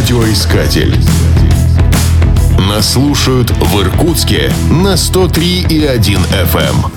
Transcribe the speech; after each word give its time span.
Радиоискатель. 0.00 0.96
Нас 2.58 2.94
слушают 2.94 3.50
в 3.50 3.82
Иркутске 3.82 4.50
на 4.70 4.94
103,1 4.94 6.18
FM. 6.54 6.90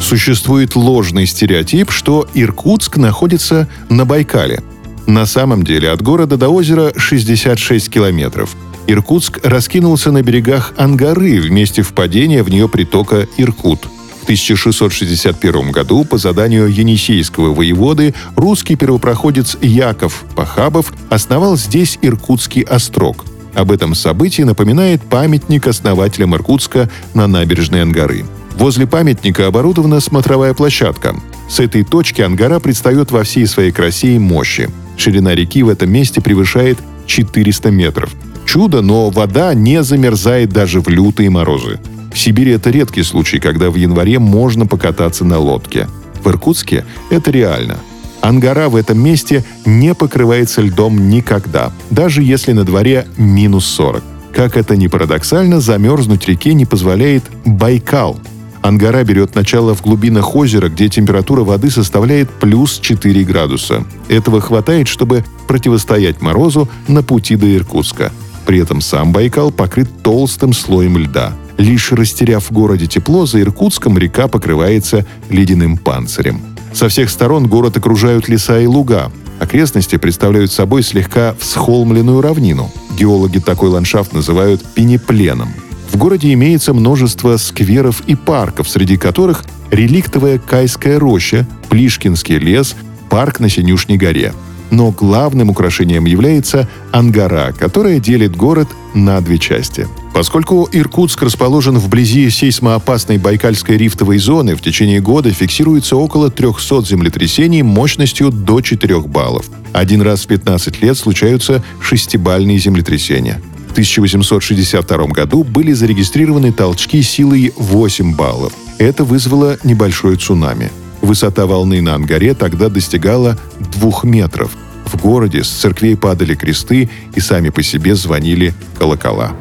Существует 0.00 0.74
ложный 0.74 1.26
стереотип, 1.26 1.90
что 1.90 2.26
Иркутск 2.32 2.96
находится 2.96 3.68
на 3.90 4.06
Байкале. 4.06 4.62
На 5.06 5.26
самом 5.26 5.64
деле 5.64 5.90
от 5.90 6.00
города 6.00 6.38
до 6.38 6.48
озера 6.48 6.94
66 6.96 7.90
километров. 7.90 8.56
Иркутск 8.86 9.40
раскинулся 9.44 10.10
на 10.10 10.22
берегах 10.22 10.72
Ангары 10.78 11.42
в 11.42 11.50
месте 11.50 11.82
впадения 11.82 12.42
в 12.42 12.48
нее 12.48 12.70
притока 12.70 13.28
Иркут. 13.36 13.86
В 14.30 14.32
1661 14.32 15.72
году 15.72 16.04
по 16.04 16.16
заданию 16.16 16.68
енисейского 16.68 17.52
воеводы 17.52 18.14
русский 18.36 18.76
первопроходец 18.76 19.56
Яков 19.60 20.24
Пахабов 20.36 20.92
основал 21.08 21.56
здесь 21.56 21.98
Иркутский 22.00 22.62
острог. 22.62 23.24
Об 23.54 23.72
этом 23.72 23.96
событии 23.96 24.42
напоминает 24.42 25.02
памятник 25.02 25.66
основателям 25.66 26.36
Иркутска 26.36 26.88
на 27.12 27.26
набережной 27.26 27.82
Ангары. 27.82 28.24
Возле 28.52 28.86
памятника 28.86 29.48
оборудована 29.48 29.98
смотровая 29.98 30.54
площадка. 30.54 31.16
С 31.48 31.58
этой 31.58 31.82
точки 31.82 32.22
Ангара 32.22 32.60
предстает 32.60 33.10
во 33.10 33.24
всей 33.24 33.48
своей 33.48 33.72
красе 33.72 34.14
и 34.14 34.20
мощи. 34.20 34.70
Ширина 34.96 35.34
реки 35.34 35.64
в 35.64 35.68
этом 35.68 35.90
месте 35.90 36.20
превышает 36.20 36.78
400 37.06 37.72
метров. 37.72 38.14
Чудо, 38.46 38.80
но 38.80 39.10
вода 39.10 39.54
не 39.54 39.82
замерзает 39.82 40.50
даже 40.50 40.80
в 40.80 40.88
лютые 40.88 41.30
морозы. 41.30 41.80
Сибири 42.20 42.52
это 42.52 42.68
редкий 42.68 43.02
случай, 43.02 43.38
когда 43.38 43.70
в 43.70 43.76
январе 43.76 44.18
можно 44.18 44.66
покататься 44.66 45.24
на 45.24 45.38
лодке. 45.38 45.88
В 46.22 46.28
Иркутске 46.28 46.84
это 47.08 47.30
реально. 47.30 47.78
Ангара 48.20 48.68
в 48.68 48.76
этом 48.76 49.02
месте 49.02 49.42
не 49.64 49.94
покрывается 49.94 50.60
льдом 50.60 51.08
никогда, 51.08 51.72
даже 51.88 52.22
если 52.22 52.52
на 52.52 52.64
дворе 52.64 53.06
минус 53.16 53.64
40. 53.64 54.02
Как 54.34 54.58
это 54.58 54.76
ни 54.76 54.86
парадоксально, 54.88 55.60
замерзнуть 55.60 56.28
реке 56.28 56.52
не 56.52 56.66
позволяет 56.66 57.24
Байкал, 57.46 58.20
Ангара 58.60 59.02
берет 59.02 59.34
начало 59.34 59.74
в 59.74 59.80
глубинах 59.80 60.36
озера, 60.36 60.68
где 60.68 60.90
температура 60.90 61.42
воды 61.42 61.70
составляет 61.70 62.28
плюс 62.28 62.80
4 62.80 63.24
градуса. 63.24 63.84
Этого 64.10 64.42
хватает, 64.42 64.88
чтобы 64.88 65.24
противостоять 65.48 66.20
морозу 66.20 66.68
на 66.86 67.02
пути 67.02 67.36
до 67.36 67.46
Иркутска. 67.56 68.12
При 68.44 68.58
этом 68.60 68.82
сам 68.82 69.10
Байкал 69.10 69.50
покрыт 69.50 69.88
толстым 70.02 70.52
слоем 70.52 70.98
льда. 70.98 71.32
Лишь 71.60 71.92
растеряв 71.92 72.48
в 72.48 72.52
городе 72.52 72.86
тепло, 72.86 73.26
за 73.26 73.42
Иркутском 73.42 73.98
река 73.98 74.28
покрывается 74.28 75.04
ледяным 75.28 75.76
панцирем. 75.76 76.40
Со 76.72 76.88
всех 76.88 77.10
сторон 77.10 77.48
город 77.48 77.76
окружают 77.76 78.28
леса 78.28 78.58
и 78.60 78.66
луга. 78.66 79.12
Окрестности 79.38 79.96
представляют 79.96 80.50
собой 80.50 80.82
слегка 80.82 81.34
всхолмленную 81.38 82.22
равнину. 82.22 82.70
Геологи 82.98 83.40
такой 83.40 83.68
ландшафт 83.68 84.14
называют 84.14 84.64
пенепленом. 84.74 85.50
В 85.92 85.98
городе 85.98 86.32
имеется 86.32 86.72
множество 86.72 87.36
скверов 87.36 88.00
и 88.06 88.14
парков, 88.14 88.66
среди 88.66 88.96
которых 88.96 89.44
реликтовая 89.70 90.38
Кайская 90.38 90.98
роща, 90.98 91.46
Плишкинский 91.68 92.38
лес, 92.38 92.74
парк 93.10 93.38
на 93.38 93.50
Синюшней 93.50 93.98
горе. 93.98 94.32
Но 94.70 94.92
главным 94.92 95.50
украшением 95.50 96.06
является 96.06 96.70
Ангара, 96.90 97.52
которая 97.52 98.00
делит 98.00 98.34
город 98.34 98.68
на 98.94 99.20
две 99.20 99.36
части. 99.36 99.86
Поскольку 100.12 100.68
Иркутск 100.70 101.22
расположен 101.22 101.78
вблизи 101.78 102.28
сейсмоопасной 102.30 103.18
Байкальской 103.18 103.76
рифтовой 103.76 104.18
зоны, 104.18 104.56
в 104.56 104.60
течение 104.60 105.00
года 105.00 105.30
фиксируется 105.30 105.96
около 105.96 106.30
300 106.30 106.82
землетрясений 106.82 107.62
мощностью 107.62 108.30
до 108.30 108.60
4 108.60 109.00
баллов. 109.02 109.46
Один 109.72 110.02
раз 110.02 110.24
в 110.24 110.26
15 110.26 110.82
лет 110.82 110.98
случаются 110.98 111.62
шестибальные 111.80 112.58
землетрясения. 112.58 113.40
В 113.68 113.72
1862 113.72 115.06
году 115.06 115.44
были 115.44 115.72
зарегистрированы 115.72 116.52
толчки 116.52 117.02
силой 117.02 117.52
8 117.56 118.16
баллов. 118.16 118.52
Это 118.78 119.04
вызвало 119.04 119.58
небольшое 119.62 120.16
цунами. 120.16 120.72
Высота 121.02 121.46
волны 121.46 121.80
на 121.80 121.94
Ангаре 121.94 122.34
тогда 122.34 122.68
достигала 122.68 123.38
2 123.80 124.00
метров. 124.02 124.50
В 124.86 125.00
городе 125.00 125.44
с 125.44 125.48
церквей 125.48 125.96
падали 125.96 126.34
кресты 126.34 126.90
и 127.14 127.20
сами 127.20 127.50
по 127.50 127.62
себе 127.62 127.94
звонили 127.94 128.54
колокола. 128.76 129.32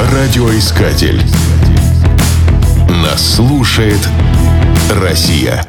Радиоискатель. 0.00 1.22
Нас 2.88 3.36
слушает 3.36 4.00
Россия. 4.90 5.66